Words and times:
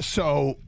So, 0.00 0.58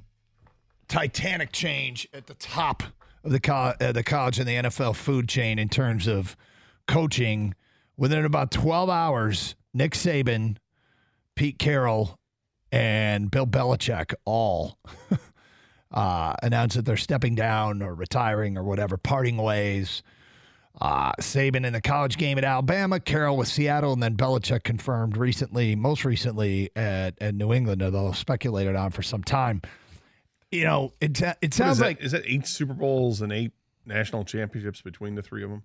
titanic 0.88 1.52
change 1.52 2.09
at 2.12 2.27
the 2.27 2.34
top 2.34 2.83
of 3.22 3.30
the 3.30 3.41
co- 3.41 3.75
uh, 3.80 3.92
the 3.92 4.02
college 4.02 4.39
and 4.39 4.48
the 4.48 4.55
NFL 4.55 4.97
food 4.97 5.28
chain 5.28 5.58
in 5.58 5.69
terms 5.69 6.06
of 6.06 6.36
coaching. 6.86 7.55
Within 7.97 8.24
about 8.24 8.50
12 8.50 8.91
hours, 8.91 9.55
Nick 9.72 9.92
Saban, 9.92 10.56
Pete 11.36 11.58
Carroll, 11.58 12.19
and 12.72 13.30
Bill 13.30 13.47
Belichick 13.47 14.14
all 14.24 14.78
uh, 15.92 16.34
announced 16.42 16.74
that 16.77 16.84
they're 16.84 16.96
stepping 16.96 17.36
down 17.36 17.83
or 17.83 17.94
retiring 17.94 18.58
or 18.58 18.64
whatever, 18.64 18.96
parting 18.96 19.36
ways. 19.36 20.02
Uh, 20.80 21.12
Saban 21.20 21.64
in 21.64 21.72
the 21.72 21.80
college 21.80 22.19
game 22.19 22.36
at 22.36 22.44
Alabama, 22.44 22.98
Carroll 22.98 23.36
with 23.36 23.47
Seattle, 23.47 23.92
and 23.92 24.03
then 24.03 24.17
Belichick 24.17 24.64
confirmed 24.64 25.17
recently, 25.17 25.77
most 25.77 26.05
recently 26.05 26.70
at, 26.75 27.14
at 27.20 27.34
New 27.34 27.53
England, 27.53 27.80
although 27.83 28.11
speculated 28.12 28.75
on 28.75 28.91
for 28.91 29.02
some 29.02 29.22
time. 29.22 29.62
You 30.50 30.64
know, 30.64 30.92
it 31.00 31.20
it 31.41 31.55
sounds 31.55 31.72
is 31.72 31.78
that? 31.78 31.84
like 31.84 32.00
is 32.02 32.12
that 32.12 32.22
eight 32.27 32.47
Super 32.47 32.75
Bowls 32.75 33.20
and 33.20 33.33
eight 33.33 33.52
national 33.86 34.25
championships 34.25 34.83
between 34.83 35.14
the 35.14 35.22
three 35.22 35.45
of 35.45 35.50
them? 35.50 35.62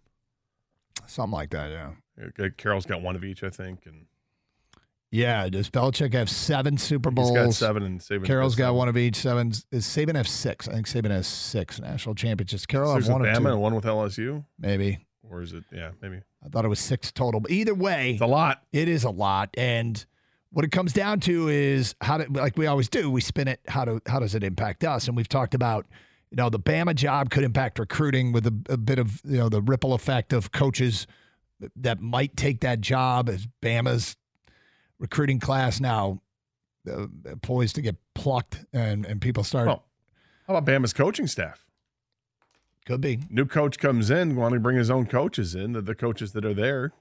something 1.09 1.33
like 1.33 1.49
that. 1.51 1.71
Yeah, 1.71 2.49
Carroll's 2.57 2.85
got 2.85 3.01
one 3.01 3.15
of 3.15 3.23
each, 3.23 3.43
I 3.43 3.49
think, 3.49 3.85
and 3.85 4.05
yeah. 5.11 5.49
Does 5.49 5.69
Belichick 5.69 6.13
have 6.13 6.29
seven 6.29 6.77
Super 6.77 7.11
Bowls? 7.11 7.29
he's 7.29 7.37
got 7.37 7.53
seven, 7.53 7.83
and 7.83 7.99
Saban's 7.99 8.27
Carroll's 8.27 8.55
got 8.55 8.75
one 8.75 8.87
of 8.89 8.97
each. 8.97 9.17
Seven. 9.17 9.49
Is 9.71 9.85
Saban 9.85 10.15
have 10.15 10.27
six? 10.27 10.67
I 10.67 10.73
think 10.73 10.87
Saban 10.87 11.11
has 11.11 11.27
six 11.27 11.79
national 11.79 12.15
championships. 12.15 12.65
Carroll 12.65 12.89
So 12.93 13.01
have 13.01 13.09
one 13.09 13.21
with 13.21 13.31
Bama 13.31 13.37
two, 13.41 13.47
and 13.47 13.61
one 13.61 13.75
with 13.75 13.85
LSU, 13.85 14.43
maybe. 14.59 14.99
or 15.29 15.41
is 15.41 15.53
it? 15.53 15.63
Yeah, 15.71 15.91
maybe 16.01 16.21
I 16.45 16.49
thought 16.49 16.65
it 16.65 16.69
was 16.69 16.79
six 16.79 17.11
total. 17.11 17.39
But 17.39 17.51
either 17.51 17.73
way, 17.73 18.11
it's 18.11 18.21
a 18.21 18.25
lot. 18.27 18.63
It 18.71 18.87
is 18.87 19.03
a 19.03 19.09
lot, 19.09 19.49
and 19.57 20.03
what 20.51 20.65
it 20.65 20.71
comes 20.71 20.93
down 20.93 21.19
to 21.21 21.47
is 21.49 21.93
how 22.01 22.17
to, 22.17 22.25
like 22.31 22.57
we 22.57 22.65
always 22.65 22.89
do, 22.89 23.09
we 23.11 23.21
spin 23.21 23.47
it. 23.47 23.59
How 23.67 23.85
do 23.85 23.99
how 24.07 24.19
does 24.19 24.35
it 24.35 24.43
impact 24.43 24.83
us? 24.83 25.07
And 25.07 25.15
we've 25.15 25.29
talked 25.29 25.53
about, 25.53 25.85
you 26.31 26.37
know, 26.37 26.49
the 26.49 26.59
Bama 26.59 26.95
job 26.95 27.29
could 27.29 27.43
impact 27.43 27.77
recruiting 27.79 28.31
with 28.31 28.47
a, 28.47 28.53
a 28.69 28.77
bit 28.77 28.99
of 28.99 29.21
you 29.25 29.37
know 29.37 29.49
the 29.49 29.61
ripple 29.61 29.93
effect 29.93 30.33
of 30.33 30.51
coaches 30.51 31.07
that 31.75 31.99
might 31.99 32.37
take 32.37 32.61
that 32.61 32.79
job 32.79 33.27
as 33.29 33.47
Bama's 33.61 34.15
recruiting 34.99 35.39
class 35.39 35.79
now 35.79 36.21
uh, 36.91 37.07
poised 37.41 37.75
to 37.75 37.81
get 37.81 37.95
plucked, 38.13 38.65
and 38.73 39.05
and 39.05 39.21
people 39.21 39.43
start 39.43 39.67
Well, 39.67 39.85
how 40.47 40.55
about 40.55 40.69
Bama's 40.69 40.93
coaching 40.93 41.27
staff? 41.27 41.65
could 42.89 43.01
be 43.01 43.19
New 43.29 43.45
coach 43.45 43.77
comes 43.77 44.09
in, 44.09 44.35
wanting 44.35 44.57
to 44.57 44.61
bring 44.61 44.77
his 44.77 44.89
own 44.89 45.05
coaches 45.05 45.53
in. 45.53 45.73
The, 45.73 45.81
the 45.81 45.93
coaches 45.93 46.31
that 46.31 46.43
are 46.43 46.55
there 46.55 46.91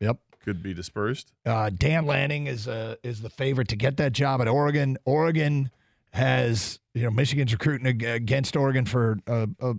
yep. 0.00 0.18
could 0.42 0.60
be 0.60 0.74
dispersed. 0.74 1.32
Uh, 1.46 1.70
Dan 1.70 2.04
Lanning 2.04 2.48
is 2.48 2.66
uh, 2.66 2.96
is 3.04 3.22
the 3.22 3.30
favorite 3.30 3.68
to 3.68 3.76
get 3.76 3.96
that 3.98 4.12
job 4.12 4.40
at 4.40 4.48
Oregon. 4.48 4.98
Oregon 5.04 5.70
has 6.12 6.80
you 6.94 7.02
know 7.02 7.10
Michigan's 7.10 7.52
recruiting 7.52 7.86
against 7.86 8.56
Oregon 8.56 8.84
for 8.84 9.18
a, 9.28 9.48
a 9.60 9.74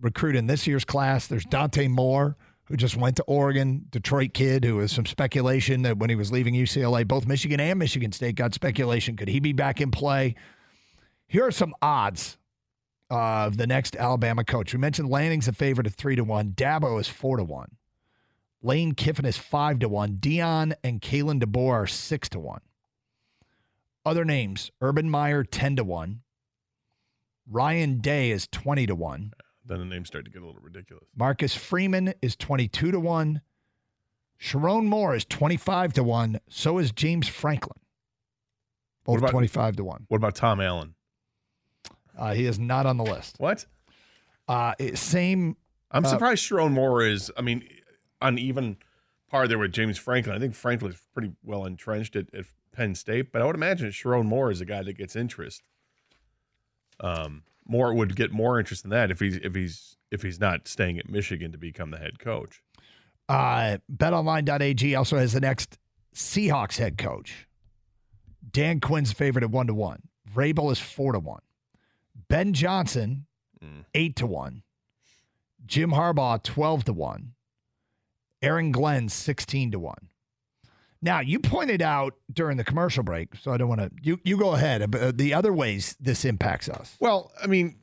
recruit 0.00 0.36
in 0.36 0.46
this 0.46 0.66
year's 0.66 0.86
class. 0.86 1.26
There's 1.26 1.44
Dante 1.44 1.86
Moore 1.88 2.36
who 2.66 2.76
just 2.76 2.96
went 2.96 3.16
to 3.16 3.22
Oregon, 3.24 3.86
Detroit 3.90 4.32
kid 4.32 4.64
who 4.64 4.76
was 4.76 4.90
some 4.90 5.06
speculation 5.06 5.82
that 5.82 5.98
when 5.98 6.10
he 6.10 6.16
was 6.16 6.32
leaving 6.32 6.54
UCLA, 6.54 7.06
both 7.06 7.26
Michigan 7.26 7.60
and 7.60 7.78
Michigan 7.78 8.12
State 8.12 8.36
got 8.36 8.54
speculation 8.54 9.16
could 9.16 9.28
he 9.28 9.40
be 9.40 9.52
back 9.52 9.80
in 9.80 9.90
play. 9.90 10.34
Here 11.28 11.46
are 11.46 11.50
some 11.50 11.74
odds 11.82 12.38
of 13.10 13.56
the 13.56 13.66
next 13.66 13.96
Alabama 13.96 14.44
coach. 14.44 14.72
We 14.72 14.78
mentioned 14.78 15.08
Lanning's 15.08 15.48
a 15.48 15.52
favorite 15.52 15.86
at 15.86 15.94
three 15.94 16.16
to 16.16 16.24
one. 16.24 16.52
Dabo 16.52 16.98
is 17.00 17.08
four 17.08 17.36
to 17.36 17.44
one. 17.44 17.76
Lane 18.62 18.92
Kiffin 18.92 19.26
is 19.26 19.36
five 19.36 19.78
to 19.80 19.88
one. 19.88 20.14
Deion 20.14 20.72
and 20.82 21.02
Kalen 21.02 21.42
DeBoer 21.42 21.82
are 21.82 21.86
six 21.86 22.30
to 22.30 22.40
one. 22.40 22.62
Other 24.06 24.24
names: 24.24 24.70
Urban 24.80 25.10
Meyer 25.10 25.44
ten 25.44 25.76
to 25.76 25.84
one. 25.84 26.22
Ryan 27.46 27.98
Day 27.98 28.30
is 28.30 28.48
twenty 28.48 28.86
to 28.86 28.94
one. 28.94 29.32
Then 29.66 29.78
the 29.78 29.84
names 29.84 30.08
start 30.08 30.24
to 30.26 30.30
get 30.30 30.42
a 30.42 30.46
little 30.46 30.60
ridiculous. 30.60 31.04
Marcus 31.16 31.54
Freeman 31.54 32.12
is 32.20 32.36
twenty 32.36 32.68
two 32.68 32.90
to 32.90 33.00
one. 33.00 33.40
Sherrone 34.40 34.84
Moore 34.86 35.14
is 35.14 35.24
twenty 35.24 35.56
five 35.56 35.92
to 35.94 36.02
one. 36.04 36.38
So 36.48 36.78
is 36.78 36.92
James 36.92 37.28
Franklin. 37.28 37.78
Both 39.04 39.18
about- 39.18 39.30
twenty 39.30 39.46
five 39.46 39.76
to 39.76 39.84
one. 39.84 40.04
What 40.08 40.18
about 40.18 40.34
Tom 40.34 40.60
Allen? 40.60 40.94
Uh, 42.16 42.34
he 42.34 42.44
is 42.46 42.58
not 42.58 42.86
on 42.86 42.96
the 42.96 43.04
list. 43.04 43.36
What? 43.38 43.66
Uh, 44.46 44.74
same. 44.94 45.56
I'm 45.90 46.04
Uh, 46.04 46.08
surprised 46.08 46.44
Sherrone 46.48 46.72
Moore 46.72 47.02
is. 47.02 47.30
I 47.36 47.42
mean, 47.42 47.66
on 48.20 48.38
even 48.38 48.76
par 49.30 49.48
there 49.48 49.58
with 49.58 49.72
James 49.72 49.96
Franklin. 49.98 50.36
I 50.36 50.38
think 50.38 50.54
Franklin's 50.54 51.00
pretty 51.12 51.32
well 51.42 51.64
entrenched 51.64 52.14
at, 52.16 52.32
at 52.34 52.44
Penn 52.72 52.94
State, 52.94 53.32
but 53.32 53.40
I 53.40 53.46
would 53.46 53.56
imagine 53.56 53.88
Sherrone 53.88 54.26
Moore 54.26 54.50
is 54.50 54.60
a 54.60 54.64
guy 54.64 54.82
that 54.82 54.92
gets 54.98 55.16
interest. 55.16 55.62
Um, 57.00 57.42
Moore 57.66 57.94
would 57.94 58.14
get 58.16 58.30
more 58.32 58.58
interest 58.58 58.84
in 58.84 58.90
that 58.90 59.10
if 59.10 59.20
he's 59.20 59.36
if 59.36 59.54
he's 59.54 59.96
if 60.10 60.22
he's 60.22 60.38
not 60.40 60.68
staying 60.68 60.98
at 60.98 61.08
Michigan 61.08 61.52
to 61.52 61.58
become 61.58 61.90
the 61.90 61.98
head 61.98 62.18
coach. 62.18 62.62
Uh, 63.28 63.78
BetOnline.ag 63.94 64.94
also 64.94 65.16
has 65.16 65.32
the 65.32 65.40
next 65.40 65.78
Seahawks 66.14 66.76
head 66.76 66.98
coach. 66.98 67.46
Dan 68.50 68.80
Quinn's 68.80 69.12
favorite 69.12 69.42
at 69.42 69.50
one 69.50 69.66
to 69.66 69.74
one. 69.74 70.02
Vrabel 70.32 70.70
is 70.70 70.78
four 70.78 71.12
to 71.12 71.18
one. 71.18 71.40
Ben 72.28 72.52
Johnson, 72.52 73.26
Mm. 73.64 73.84
eight 73.94 74.16
to 74.16 74.26
one. 74.26 74.62
Jim 75.64 75.92
Harbaugh, 75.92 76.42
twelve 76.42 76.84
to 76.84 76.92
one. 76.92 77.32
Aaron 78.42 78.72
Glenn, 78.72 79.08
sixteen 79.08 79.70
to 79.70 79.78
one. 79.78 80.10
Now 81.04 81.20
you 81.20 81.38
pointed 81.38 81.82
out 81.82 82.14
during 82.32 82.56
the 82.56 82.64
commercial 82.64 83.02
break, 83.02 83.36
so 83.36 83.52
I 83.52 83.58
don't 83.58 83.68
want 83.68 83.82
to. 83.82 83.90
You 84.02 84.18
you 84.24 84.38
go 84.38 84.54
ahead. 84.54 84.90
But 84.90 85.02
uh, 85.02 85.12
the 85.14 85.34
other 85.34 85.52
ways 85.52 85.96
this 86.00 86.24
impacts 86.24 86.66
us. 86.66 86.96
Well, 86.98 87.30
I 87.42 87.46
mean, 87.46 87.76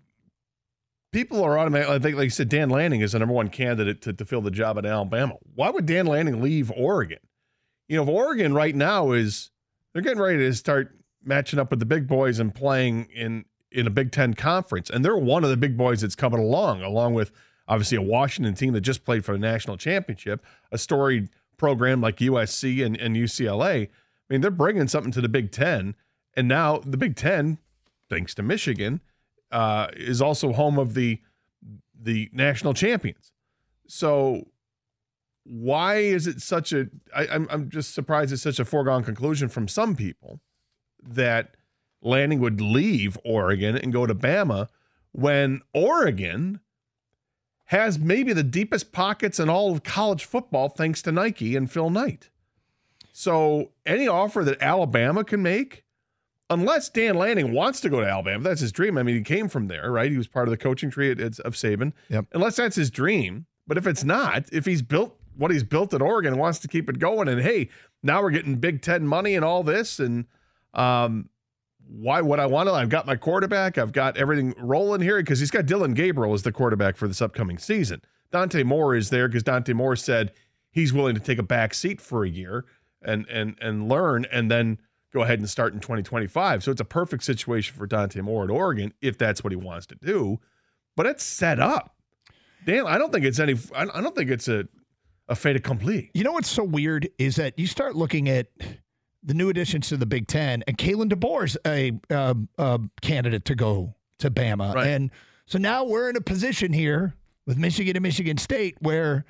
people 1.11 1.43
are 1.43 1.59
automatically. 1.59 1.95
I 1.95 1.99
think, 1.99 2.17
like 2.17 2.23
you 2.23 2.29
said, 2.31 2.49
Dan 2.49 2.71
Lanning 2.71 3.01
is 3.01 3.11
the 3.11 3.19
number 3.19 3.35
one 3.35 3.49
candidate 3.49 4.01
to, 4.01 4.13
to 4.13 4.25
fill 4.25 4.41
the 4.41 4.49
job 4.49 4.79
at 4.79 4.87
Alabama. 4.87 5.35
Why 5.53 5.69
would 5.69 5.85
Dan 5.85 6.07
Lanning 6.07 6.41
leave 6.41 6.71
Oregon? 6.71 7.19
You 7.87 7.97
know, 7.97 8.03
if 8.03 8.09
Oregon 8.09 8.55
right 8.55 8.75
now 8.75 9.11
is 9.11 9.51
they're 9.93 10.01
getting 10.01 10.19
ready 10.19 10.39
to 10.39 10.53
start 10.55 10.97
matching 11.23 11.59
up 11.59 11.69
with 11.69 11.79
the 11.79 11.85
big 11.85 12.07
boys 12.07 12.39
and 12.39 12.55
playing 12.55 13.05
in 13.13 13.45
in 13.71 13.85
a 13.85 13.91
Big 13.91 14.11
Ten 14.11 14.33
conference, 14.33 14.89
and 14.89 15.05
they're 15.05 15.15
one 15.15 15.43
of 15.43 15.51
the 15.51 15.57
big 15.57 15.77
boys 15.77 16.01
that's 16.01 16.15
coming 16.15 16.39
along, 16.39 16.81
along 16.81 17.13
with 17.13 17.31
obviously 17.67 17.97
a 17.97 18.01
Washington 18.01 18.55
team 18.55 18.73
that 18.73 18.81
just 18.81 19.05
played 19.05 19.23
for 19.23 19.33
the 19.33 19.37
national 19.37 19.77
championship, 19.77 20.43
a 20.71 20.77
storied 20.79 21.29
program 21.61 22.01
like 22.01 22.17
USC 22.17 22.83
and, 22.83 22.97
and 22.99 23.15
UCLA. 23.15 23.83
I 23.83 23.89
mean, 24.29 24.41
they're 24.41 24.49
bringing 24.49 24.87
something 24.87 25.11
to 25.11 25.21
the 25.21 25.29
Big 25.29 25.51
Ten, 25.51 25.93
and 26.35 26.47
now 26.47 26.79
the 26.79 26.97
Big 26.97 27.15
Ten, 27.15 27.59
thanks 28.09 28.33
to 28.33 28.41
Michigan, 28.41 28.99
uh, 29.51 29.87
is 29.95 30.23
also 30.23 30.53
home 30.53 30.79
of 30.79 30.95
the 30.95 31.19
the 31.93 32.31
national 32.33 32.73
champions. 32.73 33.31
So 33.87 34.47
why 35.43 35.97
is 35.97 36.25
it 36.25 36.41
such 36.41 36.73
a? 36.73 36.89
I, 37.15 37.27
I'm 37.27 37.47
I'm 37.51 37.69
just 37.69 37.93
surprised 37.93 38.33
it's 38.33 38.41
such 38.41 38.59
a 38.59 38.65
foregone 38.65 39.03
conclusion 39.03 39.47
from 39.47 39.67
some 39.67 39.95
people 39.95 40.39
that 41.03 41.55
Lanning 42.01 42.39
would 42.39 42.59
leave 42.59 43.19
Oregon 43.23 43.77
and 43.77 43.93
go 43.93 44.07
to 44.07 44.15
Bama 44.15 44.67
when 45.11 45.61
Oregon 45.75 46.59
has 47.71 47.97
maybe 47.97 48.33
the 48.33 48.43
deepest 48.43 48.91
pockets 48.91 49.39
in 49.39 49.49
all 49.49 49.71
of 49.71 49.81
college 49.81 50.25
football 50.25 50.67
thanks 50.67 51.01
to 51.01 51.09
Nike 51.09 51.55
and 51.55 51.71
Phil 51.71 51.89
Knight. 51.89 52.29
So 53.13 53.71
any 53.85 54.09
offer 54.09 54.43
that 54.43 54.61
Alabama 54.61 55.23
can 55.23 55.41
make 55.41 55.85
unless 56.49 56.89
Dan 56.89 57.15
Lanning 57.15 57.53
wants 57.53 57.79
to 57.79 57.89
go 57.89 58.01
to 58.01 58.05
Alabama, 58.07 58.43
that's 58.43 58.59
his 58.59 58.73
dream. 58.73 58.97
I 58.97 59.03
mean, 59.03 59.15
he 59.15 59.21
came 59.21 59.47
from 59.47 59.69
there, 59.69 59.89
right? 59.89 60.11
He 60.11 60.17
was 60.17 60.27
part 60.27 60.49
of 60.49 60.51
the 60.51 60.57
coaching 60.57 60.91
tree 60.91 61.11
at, 61.11 61.21
at, 61.21 61.39
of 61.39 61.53
Saban. 61.53 61.93
Yep. 62.09 62.25
Unless 62.33 62.57
that's 62.57 62.75
his 62.75 62.91
dream, 62.91 63.45
but 63.65 63.77
if 63.77 63.87
it's 63.87 64.03
not, 64.03 64.49
if 64.51 64.65
he's 64.65 64.81
built 64.81 65.17
what 65.37 65.49
he's 65.49 65.63
built 65.63 65.93
at 65.93 66.01
Oregon 66.01 66.33
and 66.33 66.41
wants 66.41 66.59
to 66.59 66.67
keep 66.67 66.89
it 66.89 66.99
going, 66.99 67.29
and 67.29 67.41
hey, 67.41 67.69
now 68.03 68.21
we're 68.21 68.31
getting 68.31 68.57
Big 68.57 68.81
Ten 68.81 69.07
money 69.07 69.33
and 69.33 69.45
all 69.45 69.63
this, 69.63 69.97
and 69.97 70.25
um, 70.73 71.29
why 71.87 72.21
would 72.21 72.39
I 72.39 72.45
want 72.45 72.69
to? 72.69 72.73
I've 72.73 72.89
got 72.89 73.05
my 73.05 73.15
quarterback. 73.15 73.77
I've 73.77 73.91
got 73.91 74.17
everything 74.17 74.53
rolling 74.57 75.01
here 75.01 75.17
because 75.17 75.39
he's 75.39 75.51
got 75.51 75.65
Dillon 75.65 75.93
Gabriel 75.93 76.33
as 76.33 76.43
the 76.43 76.51
quarterback 76.51 76.97
for 76.97 77.07
this 77.07 77.21
upcoming 77.21 77.57
season. 77.57 78.01
Dante 78.31 78.63
Moore 78.63 78.95
is 78.95 79.09
there 79.09 79.27
because 79.27 79.43
Dante 79.43 79.73
Moore 79.73 79.95
said 79.95 80.31
he's 80.71 80.93
willing 80.93 81.15
to 81.15 81.21
take 81.21 81.37
a 81.37 81.43
back 81.43 81.73
seat 81.73 81.99
for 81.99 82.23
a 82.23 82.29
year 82.29 82.65
and 83.01 83.27
and 83.27 83.57
and 83.61 83.89
learn, 83.89 84.25
and 84.31 84.49
then 84.49 84.77
go 85.13 85.21
ahead 85.21 85.39
and 85.39 85.49
start 85.49 85.73
in 85.73 85.79
2025. 85.79 86.63
So 86.63 86.71
it's 86.71 86.81
a 86.81 86.85
perfect 86.85 87.23
situation 87.23 87.75
for 87.75 87.85
Dante 87.87 88.21
Moore 88.21 88.45
at 88.45 88.49
Oregon 88.49 88.93
if 89.01 89.17
that's 89.17 89.43
what 89.43 89.51
he 89.51 89.57
wants 89.57 89.85
to 89.87 89.95
do. 89.95 90.39
But 90.95 91.05
it's 91.05 91.23
set 91.23 91.59
up. 91.59 91.95
Dan, 92.65 92.85
I 92.85 92.97
don't 92.97 93.11
think 93.11 93.25
it's 93.25 93.39
any. 93.39 93.55
I 93.75 93.85
don't 93.85 94.15
think 94.15 94.29
it's 94.29 94.47
a 94.47 94.67
a 95.27 95.35
fait 95.35 95.55
accompli. 95.55 96.11
You 96.13 96.23
know 96.23 96.33
what's 96.33 96.49
so 96.49 96.63
weird 96.63 97.09
is 97.17 97.37
that 97.37 97.57
you 97.57 97.65
start 97.65 97.95
looking 97.95 98.29
at 98.29 98.47
the 99.23 99.33
new 99.33 99.49
additions 99.49 99.89
to 99.89 99.97
the 99.97 100.05
Big 100.05 100.27
Ten, 100.27 100.63
and 100.67 100.77
Kalen 100.77 101.11
DeBoer's 101.11 101.57
a, 101.65 101.91
uh, 102.09 102.33
a 102.57 102.79
candidate 103.01 103.45
to 103.45 103.55
go 103.55 103.93
to 104.19 104.31
Bama, 104.31 104.73
Right. 104.73 104.87
and 104.87 105.11
so 105.45 105.57
now 105.59 105.83
we're 105.83 106.09
in 106.09 106.15
a 106.15 106.21
position 106.21 106.71
here 106.73 107.13
with 107.45 107.57
Michigan 107.57 107.95
and 107.95 108.03
Michigan 108.03 108.37
State 108.37 108.77
where, 108.79 109.25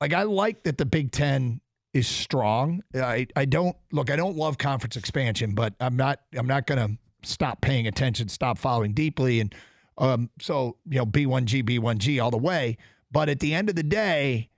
like, 0.00 0.12
I 0.12 0.22
like 0.22 0.62
that 0.64 0.78
the 0.78 0.86
Big 0.86 1.10
Ten 1.12 1.60
is 1.92 2.06
strong. 2.06 2.82
I 2.94 3.26
I 3.36 3.44
don't 3.46 3.76
look. 3.92 4.10
I 4.10 4.16
don't 4.16 4.36
love 4.36 4.58
conference 4.58 4.96
expansion, 4.96 5.54
but 5.54 5.74
I'm 5.80 5.96
not. 5.96 6.20
I'm 6.36 6.46
not 6.46 6.66
going 6.66 6.86
to 6.88 7.28
stop 7.28 7.60
paying 7.62 7.86
attention, 7.86 8.28
stop 8.28 8.58
following 8.58 8.92
deeply, 8.92 9.40
and 9.40 9.54
um. 9.98 10.30
So 10.40 10.76
you 10.88 10.98
know, 10.98 11.06
B1G, 11.06 11.62
B1G 11.62 12.22
all 12.22 12.30
the 12.30 12.36
way. 12.38 12.76
But 13.10 13.28
at 13.28 13.40
the 13.40 13.54
end 13.54 13.68
of 13.70 13.76
the 13.76 13.82
day, 13.82 14.50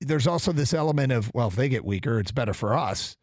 there's 0.00 0.26
also 0.26 0.52
this 0.52 0.72
element 0.72 1.12
of 1.12 1.30
well, 1.34 1.48
if 1.48 1.56
they 1.56 1.68
get 1.68 1.84
weaker, 1.84 2.18
it's 2.18 2.32
better 2.32 2.54
for 2.54 2.74
us. 2.74 3.16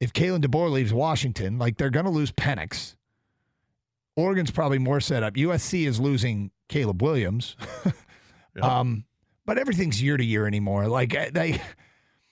If 0.00 0.12
Kalen 0.12 0.42
DeBoer 0.42 0.70
leaves 0.70 0.92
Washington, 0.94 1.58
like 1.58 1.76
they're 1.76 1.90
going 1.90 2.06
to 2.06 2.10
lose 2.10 2.32
Penix. 2.32 2.96
Oregon's 4.16 4.50
probably 4.50 4.78
more 4.78 5.00
set 5.00 5.22
up. 5.22 5.34
USC 5.34 5.86
is 5.86 6.00
losing 6.00 6.50
Caleb 6.68 7.02
Williams. 7.02 7.56
Yep. 8.56 8.64
Um, 8.64 9.04
but 9.46 9.58
everything's 9.58 10.02
year 10.02 10.16
to 10.16 10.24
year 10.24 10.44
anymore. 10.44 10.88
Like 10.88 11.16
uh, 11.16 11.26
they, 11.32 11.62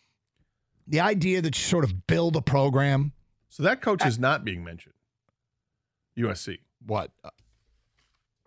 the 0.89 0.99
idea 0.99 1.41
that 1.41 1.57
you 1.57 1.63
sort 1.63 1.85
of 1.85 2.09
build 2.09 2.35
a 2.35 2.43
program. 2.43 3.13
So 3.51 3.63
that 3.63 3.81
coach 3.81 4.05
is 4.05 4.19
not 4.19 4.45
being 4.45 4.65
mentioned. 4.65 4.95
USC. 6.19 6.59
What? 6.85 7.13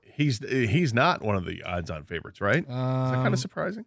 He's 0.04 0.40
he's 0.40 0.94
not 0.94 1.22
one 1.24 1.38
of 1.38 1.46
the 1.46 1.64
odds-on 1.64 2.04
favorites, 2.04 2.42
right? 2.42 2.60
Is 2.60 2.68
that 2.68 2.74
kind 3.14 3.28
Um, 3.28 3.34
of 3.34 3.40
surprising? 3.40 3.86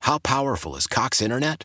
How 0.00 0.18
powerful 0.18 0.74
is 0.74 0.86
Cox 0.86 1.20
Internet? 1.20 1.64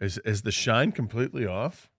Is 0.00 0.18
is 0.18 0.42
the 0.42 0.52
shine 0.52 0.92
completely 0.92 1.46
off? 1.46 1.90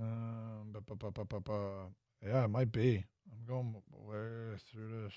Um, 0.00 0.72
bu- 0.72 0.96
bu- 0.96 1.24
bu- 1.40 1.90
yeah, 2.26 2.44
it 2.44 2.48
might 2.48 2.72
be. 2.72 3.04
I'm 3.30 3.46
going 3.46 3.74
way 3.90 4.56
through 4.70 5.02
this. 5.02 5.12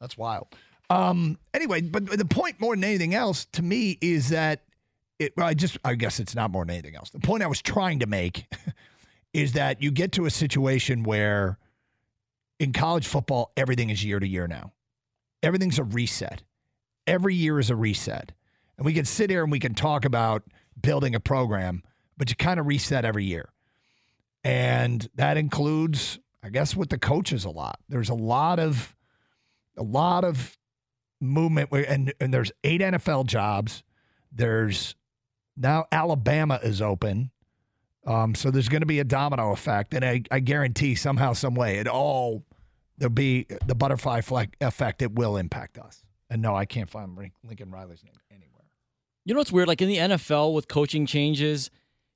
That's 0.00 0.16
wild. 0.16 0.48
Um. 0.90 1.38
Anyway, 1.54 1.80
but 1.80 2.06
the 2.06 2.24
point 2.24 2.60
more 2.60 2.76
than 2.76 2.84
anything 2.84 3.14
else 3.14 3.46
to 3.52 3.62
me 3.62 3.98
is 4.00 4.28
that 4.28 4.62
it. 5.18 5.32
Well, 5.36 5.46
I 5.46 5.54
just. 5.54 5.78
I 5.84 5.94
guess 5.94 6.20
it's 6.20 6.34
not 6.34 6.50
more 6.50 6.64
than 6.64 6.74
anything 6.74 6.94
else. 6.94 7.10
The 7.10 7.20
point 7.20 7.42
I 7.42 7.46
was 7.46 7.62
trying 7.62 8.00
to 8.00 8.06
make 8.06 8.46
is 9.32 9.52
that 9.52 9.82
you 9.82 9.90
get 9.90 10.12
to 10.12 10.26
a 10.26 10.30
situation 10.30 11.02
where 11.02 11.58
in 12.60 12.72
college 12.72 13.06
football 13.06 13.52
everything 13.56 13.90
is 13.90 14.04
year 14.04 14.20
to 14.20 14.26
year 14.26 14.46
now. 14.46 14.72
Everything's 15.42 15.78
a 15.78 15.84
reset. 15.84 16.42
Every 17.06 17.34
year 17.34 17.58
is 17.58 17.70
a 17.70 17.76
reset. 17.76 18.32
And 18.76 18.84
we 18.84 18.94
can 18.94 19.04
sit 19.04 19.30
here 19.30 19.42
and 19.42 19.52
we 19.52 19.60
can 19.60 19.74
talk 19.74 20.04
about 20.04 20.42
building 20.80 21.14
a 21.14 21.20
program, 21.20 21.82
but 22.16 22.30
you 22.30 22.36
kind 22.36 22.58
of 22.58 22.66
reset 22.66 23.04
every 23.04 23.24
year. 23.24 23.50
And 24.42 25.08
that 25.14 25.36
includes, 25.36 26.18
I 26.42 26.50
guess, 26.50 26.76
with 26.76 26.90
the 26.90 26.98
coaches 26.98 27.44
a 27.44 27.50
lot. 27.50 27.78
There's 27.88 28.10
a 28.10 28.14
lot 28.14 28.58
of 28.58 28.94
a 29.76 29.82
lot 29.82 30.24
of 30.24 30.56
movement 31.20 31.70
and 31.72 32.12
and 32.20 32.32
there's 32.34 32.52
eight 32.62 32.80
NFL 32.80 33.26
jobs. 33.26 33.82
There's 34.30 34.94
now 35.56 35.86
Alabama 35.90 36.60
is 36.62 36.82
open. 36.82 37.30
Um, 38.06 38.34
so 38.34 38.50
there's 38.50 38.68
going 38.68 38.82
to 38.82 38.86
be 38.86 39.00
a 39.00 39.04
domino 39.04 39.52
effect, 39.52 39.94
and 39.94 40.04
I, 40.04 40.22
I 40.30 40.40
guarantee 40.40 40.94
somehow, 40.94 41.32
some 41.32 41.54
way, 41.54 41.78
it 41.78 41.88
all 41.88 42.44
there'll 42.98 43.10
be 43.10 43.46
the 43.66 43.74
butterfly 43.74 44.20
effect. 44.60 45.00
It 45.00 45.12
will 45.14 45.38
impact 45.38 45.78
us. 45.78 46.03
And 46.34 46.42
no, 46.42 46.56
I 46.56 46.64
can't 46.64 46.90
find 46.90 47.16
Lincoln 47.44 47.70
Riley's 47.70 48.02
name 48.02 48.16
anywhere. 48.28 48.64
You 49.24 49.34
know 49.34 49.38
what's 49.38 49.52
weird? 49.52 49.68
Like 49.68 49.80
in 49.80 49.86
the 49.86 49.98
NFL 49.98 50.52
with 50.52 50.66
coaching 50.66 51.06
changes, 51.06 51.70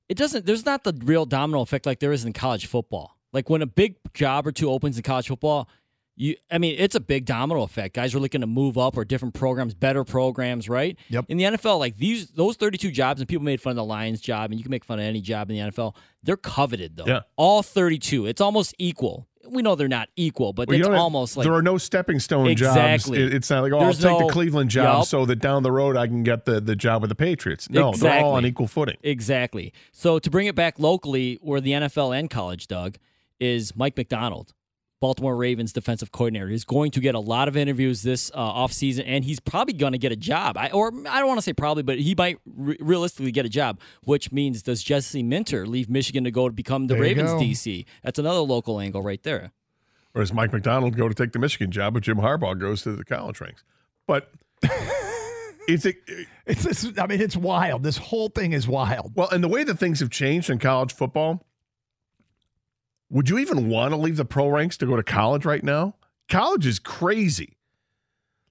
it 0.08 0.18
doesn't. 0.18 0.44
There's 0.44 0.66
not 0.66 0.82
the 0.82 0.92
real 1.04 1.24
domino 1.24 1.60
effect 1.60 1.86
like 1.86 2.00
there 2.00 2.10
is 2.10 2.24
in 2.24 2.32
college 2.32 2.66
football. 2.66 3.16
Like 3.32 3.48
when 3.48 3.62
a 3.62 3.66
big 3.66 3.94
job 4.14 4.44
or 4.44 4.50
two 4.50 4.72
opens 4.72 4.96
in 4.96 5.04
college 5.04 5.28
football, 5.28 5.68
you. 6.16 6.34
I 6.50 6.58
mean, 6.58 6.74
it's 6.76 6.96
a 6.96 7.00
big 7.00 7.26
domino 7.26 7.62
effect. 7.62 7.94
Guys 7.94 8.12
are 8.12 8.18
looking 8.18 8.40
to 8.40 8.48
move 8.48 8.76
up 8.76 8.96
or 8.96 9.04
different 9.04 9.34
programs, 9.34 9.72
better 9.72 10.02
programs, 10.02 10.68
right? 10.68 10.98
Yep. 11.10 11.26
In 11.28 11.36
the 11.38 11.44
NFL, 11.44 11.78
like 11.78 11.96
these, 11.96 12.28
those 12.30 12.56
32 12.56 12.90
jobs, 12.90 13.20
and 13.20 13.28
people 13.28 13.44
made 13.44 13.60
fun 13.60 13.70
of 13.70 13.76
the 13.76 13.84
Lions 13.84 14.20
job, 14.20 14.50
and 14.50 14.58
you 14.58 14.64
can 14.64 14.70
make 14.72 14.84
fun 14.84 14.98
of 14.98 15.04
any 15.04 15.20
job 15.20 15.48
in 15.48 15.56
the 15.56 15.70
NFL. 15.70 15.94
They're 16.24 16.36
coveted 16.36 16.96
though. 16.96 17.06
Yeah. 17.06 17.20
All 17.36 17.62
32. 17.62 18.26
It's 18.26 18.40
almost 18.40 18.74
equal. 18.78 19.27
We 19.50 19.62
know 19.62 19.74
they're 19.74 19.88
not 19.88 20.08
equal, 20.16 20.52
but 20.52 20.68
Well, 20.68 20.78
it's 20.78 20.88
almost 20.88 21.36
like 21.36 21.44
there 21.44 21.54
are 21.54 21.62
no 21.62 21.78
stepping 21.78 22.20
stone 22.20 22.46
Exactly. 22.48 23.18
jobs. 23.18 23.26
It- 23.32 23.34
it's 23.34 23.50
not 23.50 23.62
like 23.62 23.72
oh, 23.72 23.80
There's 23.80 24.04
I'll 24.04 24.12
take 24.12 24.20
no- 24.20 24.26
the 24.26 24.32
Cleveland 24.32 24.70
job 24.70 24.98
Yup. 25.00 25.06
so 25.06 25.24
that 25.26 25.36
down 25.36 25.62
the 25.62 25.72
road 25.72 25.96
I 25.96 26.06
can 26.06 26.22
get 26.22 26.44
the 26.44 26.60
the 26.60 26.76
job 26.76 27.02
with 27.02 27.08
the 27.08 27.14
Patriots. 27.14 27.68
No, 27.70 27.92
they're 27.92 28.24
all 28.24 28.32
on 28.34 28.44
equal 28.46 28.66
footing. 28.68 28.96
Exactly. 29.02 29.72
So 29.92 30.18
to 30.18 30.30
bring 30.30 30.46
it 30.46 30.54
back 30.54 30.78
locally, 30.78 31.38
where 31.42 31.60
the 31.60 31.72
NFL 31.72 32.16
and 32.18 32.28
college, 32.30 32.66
Doug, 32.66 32.96
is 33.40 33.76
Mike 33.76 33.96
Macdonald, 33.96 34.52
Baltimore 35.00 35.36
Ravens 35.36 35.72
defensive 35.72 36.10
coordinator. 36.12 36.48
He's 36.48 36.64
going 36.64 36.90
to 36.92 37.00
get 37.00 37.14
a 37.14 37.20
lot 37.20 37.46
of 37.48 37.56
interviews 37.56 38.02
this 38.02 38.30
uh, 38.34 38.52
offseason, 38.52 39.04
and 39.06 39.24
he's 39.24 39.38
probably 39.40 39.74
going 39.74 39.92
to 39.92 39.98
get 39.98 40.10
a 40.12 40.16
job. 40.16 40.56
I, 40.56 40.70
or 40.70 40.88
I 41.08 41.18
don't 41.20 41.28
want 41.28 41.38
to 41.38 41.42
say 41.42 41.52
probably, 41.52 41.82
but 41.82 41.98
he 41.98 42.14
might 42.16 42.38
re- 42.46 42.76
realistically 42.80 43.30
get 43.32 43.46
a 43.46 43.48
job, 43.48 43.80
which 44.04 44.32
means 44.32 44.62
does 44.62 44.82
Jesse 44.82 45.22
Minter 45.22 45.66
leave 45.66 45.88
Michigan 45.88 46.24
to 46.24 46.30
go 46.30 46.48
to 46.48 46.54
become 46.54 46.86
the 46.88 46.94
There 46.94 47.02
Ravens. 47.02 47.30
DC? 47.30 47.84
That's 48.02 48.18
another 48.18 48.40
local 48.40 48.80
angle 48.80 49.02
right 49.02 49.22
there. 49.22 49.52
Or 50.14 50.22
does 50.22 50.32
Mike 50.32 50.52
Macdonald 50.52 50.96
go 50.96 51.08
to 51.08 51.14
take 51.14 51.32
the 51.32 51.38
Michigan 51.38 51.70
job, 51.70 51.94
but 51.94 52.02
Jim 52.02 52.16
Harbaugh 52.16 52.58
goes 52.58 52.82
to 52.82 52.96
the 52.96 53.04
college 53.04 53.40
ranks? 53.40 53.62
But 54.06 54.32
it's 55.68 55.86
a, 55.86 55.92
It's 56.46 56.64
this, 56.64 56.92
I 56.98 57.06
mean, 57.06 57.20
it's 57.20 57.36
wild. 57.36 57.82
This 57.82 57.98
whole 57.98 58.30
thing 58.30 58.52
is 58.52 58.66
wild. 58.66 59.12
well, 59.14 59.28
and 59.28 59.44
the 59.44 59.48
way 59.48 59.64
that 59.64 59.78
things 59.78 60.00
have 60.00 60.10
changed 60.10 60.50
in 60.50 60.58
college 60.58 60.92
football, 60.92 61.44
would 63.10 63.28
you 63.28 63.38
even 63.38 63.68
want 63.68 63.92
to 63.92 63.96
leave 63.96 64.16
the 64.16 64.24
pro 64.24 64.48
ranks 64.48 64.76
to 64.78 64.86
go 64.86 64.96
to 64.96 65.02
college 65.02 65.44
right 65.44 65.62
now? 65.64 65.94
College 66.28 66.66
is 66.66 66.78
crazy. 66.78 67.56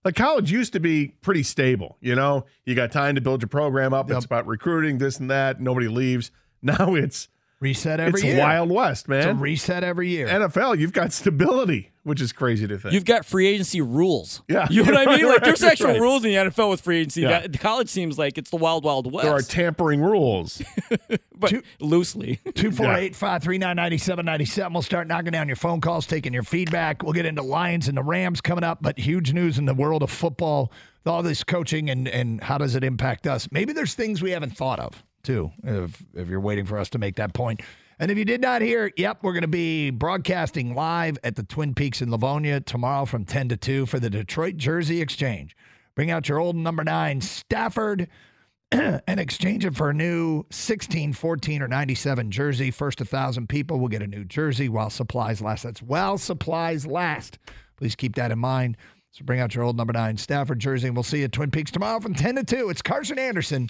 Like 0.04 0.16
college 0.16 0.52
used 0.52 0.74
to 0.74 0.80
be 0.80 1.10
pretty 1.22 1.44
stable. 1.44 1.98
You 2.00 2.16
know, 2.16 2.46
you 2.66 2.76
got 2.76 2.92
time 2.92 3.16
to 3.16 3.22
build 3.22 3.42
your 3.42 3.50
program 3.50 3.94
up. 3.94 4.08
Yep. 4.10 4.18
It's 4.18 4.26
about 4.26 4.48
recruiting, 4.48 4.98
this 4.98 5.20
and 5.20 5.30
that. 5.30 5.60
Nobody 5.62 5.88
leaves. 5.88 6.32
Now 6.60 6.96
it's 6.96 7.30
Reset 7.60 8.00
every 8.00 8.22
year. 8.22 8.30
it's 8.30 8.36
year. 8.38 8.44
Wild 8.46 8.70
West, 8.70 9.06
It's 9.10 9.26
a 9.26 9.30
man. 9.34 9.40
reset 9.40 9.84
every 9.84 10.10
year. 10.10 10.28
NFL, 10.28 10.78
you've 10.78 10.94
got 10.94 11.12
stability, 11.12 11.92
which 12.04 12.22
is 12.22 12.32
crazy 12.32 12.68
to 12.68 12.78
think. 12.78 12.94
You've 12.94 13.04
got 13.04 13.26
free 13.26 13.48
agency 13.48 13.82
rules. 13.82 14.44
Yeah. 14.48 14.68
You 14.70 14.84
know 14.84 14.92
what 14.92 15.08
I 15.08 15.12
mean? 15.18 15.26
Right, 15.26 15.34
Like 15.34 15.44
there's 15.44 15.64
right, 15.64 15.72
actual 15.72 15.88
right. 15.88 16.00
rules 16.00 16.24
in 16.24 16.30
the 16.32 16.38
NFL 16.52 16.70
with 16.70 16.82
free 16.82 17.00
agency. 17.00 17.22
Yeah. 17.22 17.40
That- 17.42 17.54
The 17.54 17.58
college 17.58 17.90
seems 17.90 18.20
like 18.20 18.38
it's 18.38 18.52
the 18.52 18.58
wild, 18.58 18.84
wild 18.84 19.12
west. 19.12 19.26
there 19.26 19.34
are 19.36 19.42
tampering 19.42 20.02
rules. 20.02 20.62
but 21.36 21.50
Two- 21.50 21.64
loosely. 21.80 22.36
248 22.54 23.16
539 23.16 23.76
9797. 23.76 24.74
We'll 24.74 24.82
start 24.84 25.08
knocking 25.08 25.32
down 25.32 25.48
your 25.48 25.56
phone 25.56 25.82
calls, 25.82 26.06
taking 26.06 26.34
your 26.36 26.44
feedback. 26.44 27.02
We'll 27.02 27.14
get 27.14 27.26
into 27.26 27.42
Lions 27.42 27.88
and 27.88 27.98
the 27.98 28.04
Rams 28.04 28.40
coming 28.40 28.64
up, 28.64 28.80
but 28.82 29.00
huge 29.00 29.34
news 29.34 29.58
in 29.58 29.66
the 29.66 29.74
world 29.74 30.04
of 30.04 30.12
football. 30.12 30.72
with 31.04 31.12
all 31.12 31.24
this 31.24 31.44
coaching 31.44 31.90
and 31.90 32.08
and 32.08 32.44
how 32.44 32.60
does 32.60 32.76
it 32.76 32.84
impact 32.84 33.26
us? 33.26 33.50
Maybe 33.52 33.74
there's 33.74 33.96
things 33.96 34.22
we 34.22 34.30
haven't 34.32 34.56
thought 34.56 34.80
of 34.80 35.04
too. 35.28 35.52
If 35.64 36.02
if 36.16 36.30
you're 36.30 36.40
waiting 36.40 36.66
for 36.66 36.80
us 36.80 36.90
to 36.92 36.98
make 36.98 37.18
that 37.18 37.34
point. 37.34 37.62
And 38.00 38.10
if 38.10 38.18
you 38.18 38.26
did 38.26 38.42
not 38.42 38.62
hear, 38.62 38.92
yep, 38.96 39.20
we're 39.24 39.34
going 39.34 39.42
to 39.42 39.48
be 39.48 39.90
broadcasting 39.90 40.76
live 40.76 41.18
at 41.24 41.36
the 41.36 41.44
Twin 41.44 41.74
Peaks 41.74 42.02
in 42.02 42.12
Livonia 42.12 42.62
tomorrow 42.62 43.06
from 43.06 43.26
10 43.26 43.50
to 43.50 43.58
2 43.58 43.88
for 43.88 44.00
the 44.00 44.10
Detroit 44.10 44.56
Jersey 44.58 45.02
Exchange. 45.02 45.58
Bring 45.96 46.12
out 46.12 46.30
your 46.30 46.38
old 46.38 46.56
number 46.56 46.84
nine 46.84 47.22
Stafford 47.22 48.08
and 48.72 49.20
exchange 49.20 49.66
it 49.66 49.76
for 49.76 49.90
a 49.90 49.94
new 49.96 50.46
16, 50.52 51.14
14, 51.14 51.62
or 51.64 51.68
97 51.68 52.30
jersey. 52.30 52.70
First 52.70 53.00
1,000 53.00 53.50
people 53.50 53.80
will 53.80 53.88
get 53.88 54.04
a 54.04 54.08
new 54.08 54.24
jersey 54.24 54.70
while 54.70 54.92
supplies 54.92 55.42
last. 55.42 55.64
That's 55.64 55.82
while 55.82 56.20
supplies 56.20 56.86
last. 56.86 57.40
Please 57.78 57.96
keep 57.96 58.16
that 58.16 58.32
in 58.32 58.40
mind. 58.40 58.78
So 59.12 59.26
bring 59.26 59.40
out 59.40 59.56
your 59.56 59.64
old 59.64 59.76
number 59.76 59.94
nine 59.94 60.18
Stafford 60.18 60.60
jersey, 60.60 60.88
and 60.88 60.96
we'll 60.96 61.02
see 61.02 61.20
you 61.20 61.26
at 61.26 61.32
Twin 61.32 61.50
Peaks 61.50 61.72
tomorrow 61.72 62.00
from 62.00 62.14
10 62.14 62.36
to 62.36 62.44
2. 62.44 62.70
It's 62.70 62.84
Carson 62.84 63.18
Anderson, 63.18 63.70